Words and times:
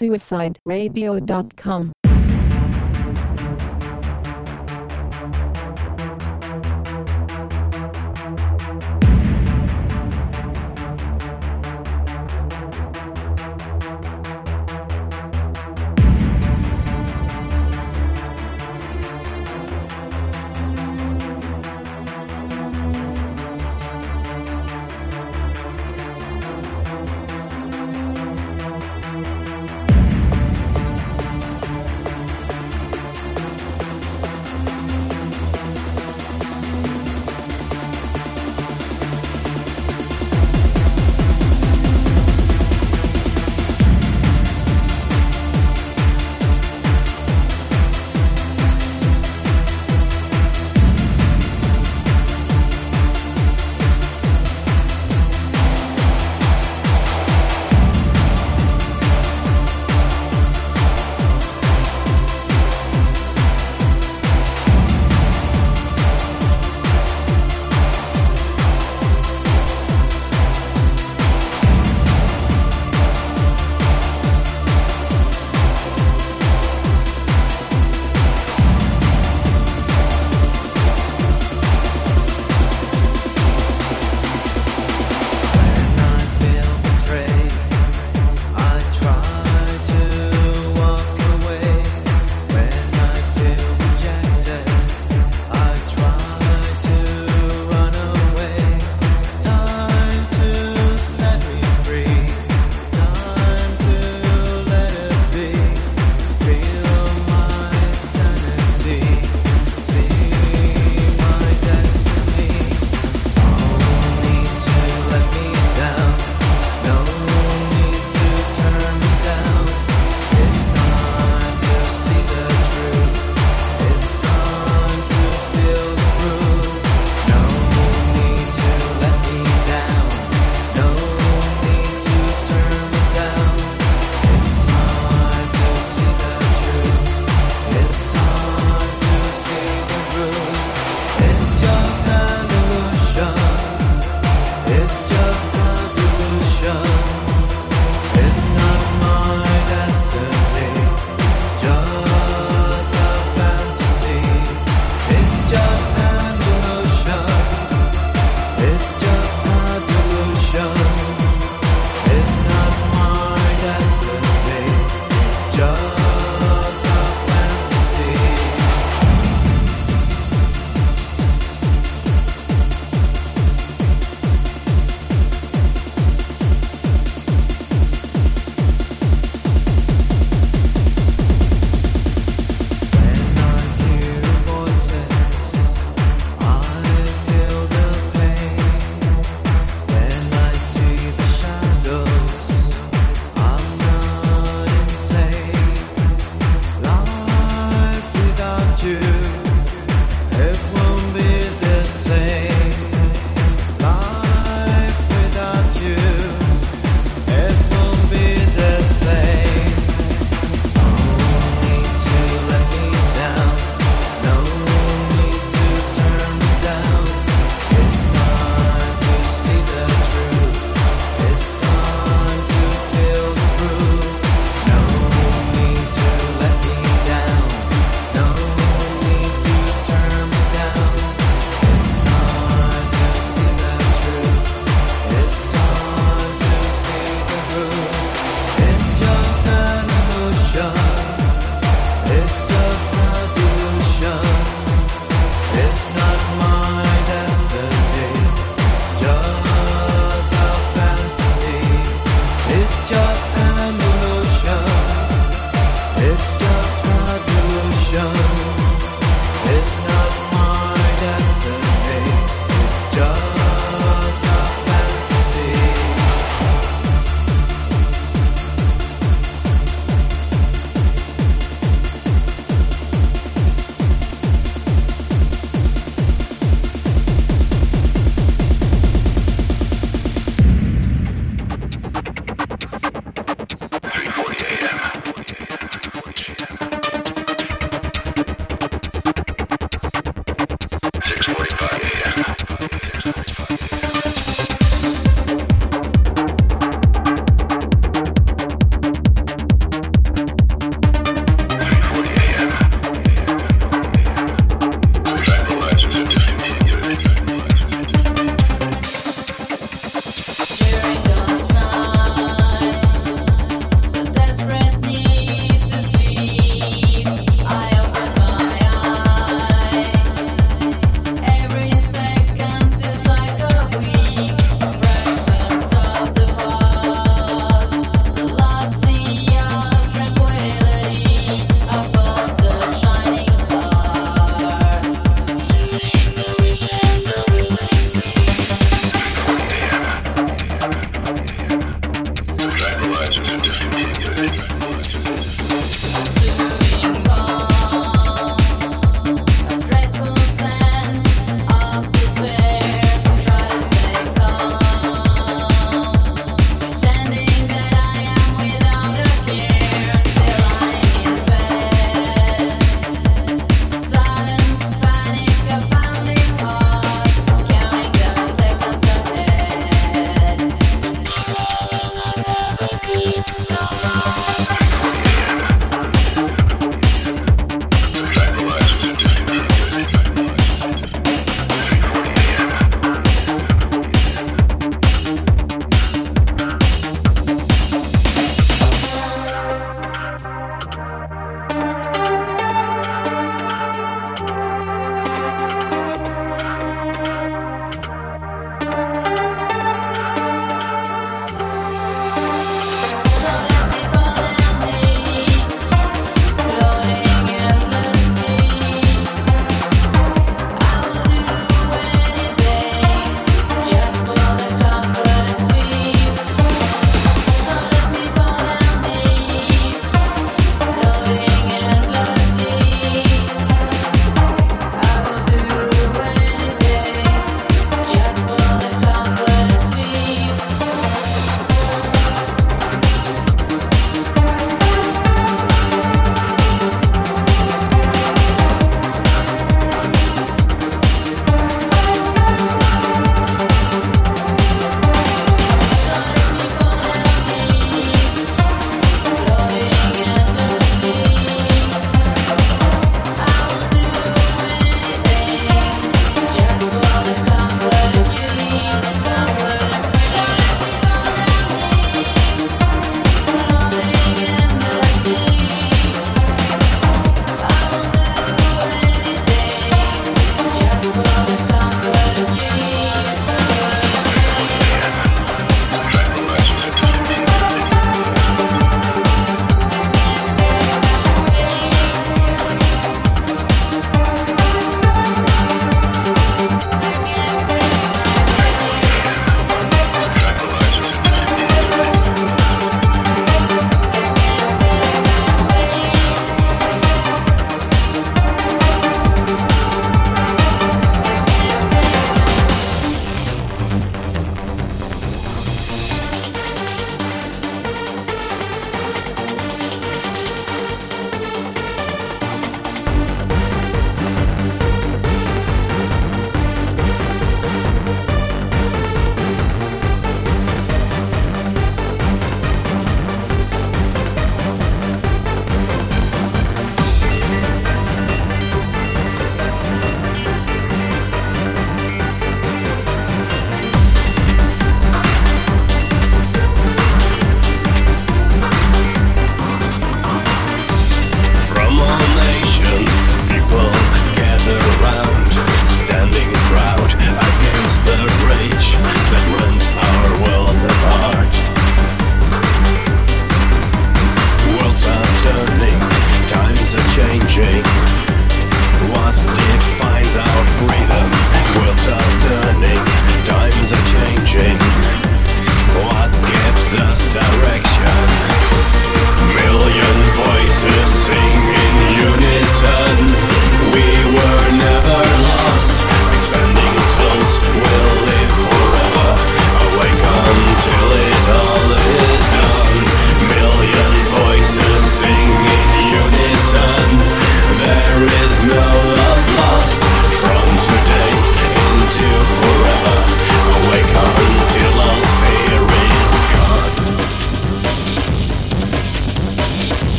Victoria 0.00 1.92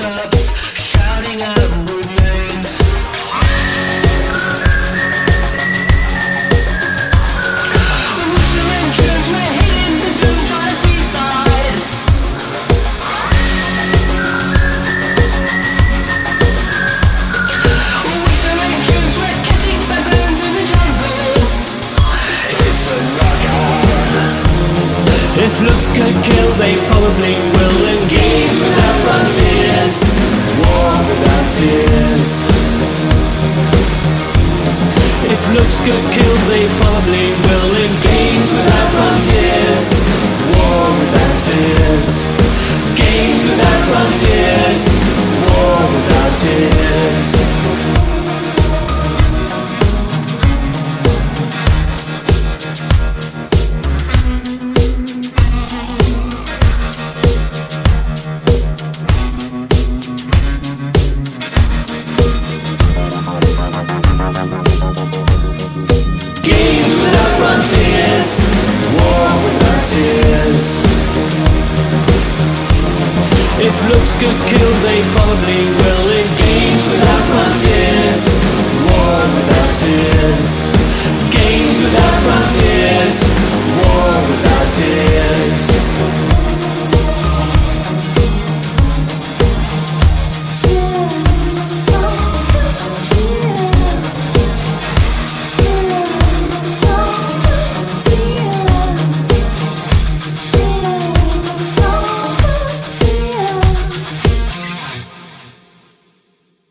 in 0.00 0.35